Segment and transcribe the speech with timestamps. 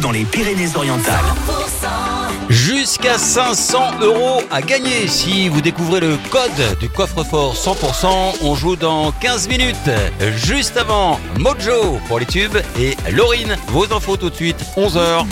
[0.00, 1.24] dans les Pyrénées-Orientales.
[2.48, 8.36] Jusqu'à 500 euros à gagner si vous découvrez le code du coffre-fort 100%.
[8.42, 9.90] On joue dans 15 minutes.
[10.36, 15.24] Juste avant, Mojo pour les tubes et Laurine, vos infos tout de suite, 11h.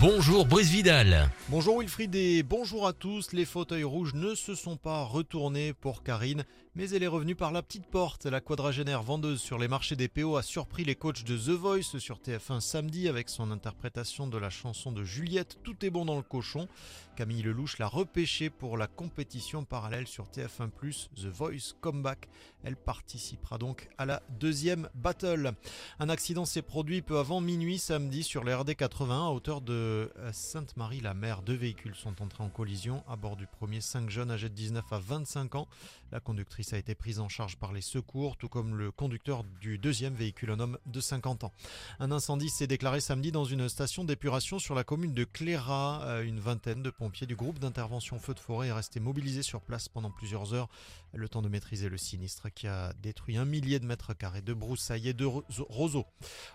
[0.00, 1.28] Bonjour Brice Vidal.
[1.48, 3.32] Bonjour Wilfried et bonjour à tous.
[3.32, 6.44] Les fauteuils rouges ne se sont pas retournés pour Karine,
[6.76, 8.26] mais elle est revenue par la petite porte.
[8.26, 11.98] La quadragénaire vendeuse sur les marchés des PO a surpris les coachs de The Voice
[11.98, 16.16] sur TF1 samedi avec son interprétation de la chanson de Juliette Tout est bon dans
[16.16, 16.68] le cochon.
[17.16, 20.68] Camille Lelouch l'a repêchée pour la compétition parallèle sur TF1
[21.16, 22.28] The Voice Comeback.
[22.62, 25.54] Elle participera donc à la deuxième battle.
[25.98, 29.87] Un accident s'est produit peu avant minuit samedi sur les RD 80 à hauteur de
[30.32, 31.42] Sainte-Marie-la-Mer.
[31.42, 33.02] Deux véhicules sont entrés en collision.
[33.08, 35.68] À bord du premier, cinq jeunes âgés de 19 à 25 ans.
[36.10, 39.78] La conductrice a été prise en charge par les secours, tout comme le conducteur du
[39.78, 41.52] deuxième véhicule, un homme de 50 ans.
[42.00, 46.02] Un incendie s'est déclaré samedi dans une station d'épuration sur la commune de Cléra.
[46.04, 49.60] Euh, Une vingtaine de pompiers du groupe d'intervention feu de forêt est resté mobilisé sur
[49.60, 50.68] place pendant plusieurs heures,
[51.12, 54.52] le temps de maîtriser le sinistre qui a détruit un millier de mètres carrés de
[54.54, 56.06] broussailles et de ro- roseaux.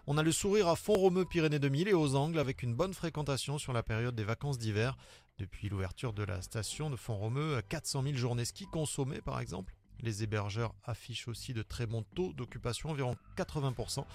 [0.07, 2.94] On a le sourire à Font-Romeu, Pyrénées 2000 et aux Angles avec une bonne
[3.57, 4.97] sur la période des vacances d'hiver.
[5.38, 9.73] Depuis l'ouverture de la station de Font-Romeu, 400 000 journées ski consommées par exemple.
[10.03, 14.05] Les hébergeurs affichent aussi de très bons taux d'occupation, environ 80%.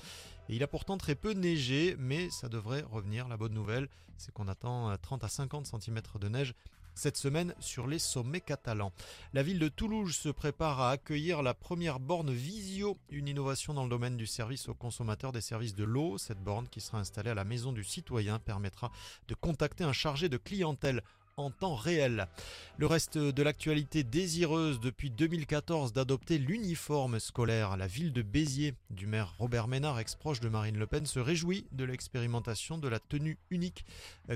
[0.48, 3.26] Et il a pourtant très peu neigé, mais ça devrait revenir.
[3.26, 6.54] La bonne nouvelle, c'est qu'on attend euh, 30 à 50 cm de neige
[6.98, 8.92] cette semaine sur les sommets catalans.
[9.32, 13.84] La ville de Toulouse se prépare à accueillir la première borne Visio, une innovation dans
[13.84, 16.18] le domaine du service aux consommateurs des services de l'eau.
[16.18, 18.90] Cette borne qui sera installée à la maison du citoyen permettra
[19.28, 21.02] de contacter un chargé de clientèle
[21.38, 22.28] en temps réel.
[22.76, 27.76] Le reste de l'actualité désireuse depuis 2014 d'adopter l'uniforme scolaire.
[27.76, 31.66] La ville de Béziers du maire Robert Ménard, ex-proche de Marine Le Pen, se réjouit
[31.72, 33.84] de l'expérimentation de la tenue unique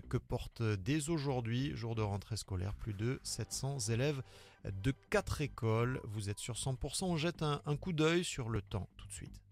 [0.09, 4.23] que portent dès aujourd'hui, jour de rentrée scolaire, plus de 700 élèves
[4.65, 6.01] de 4 écoles.
[6.05, 9.43] Vous êtes sur 100%, on jette un coup d'œil sur le temps tout de suite.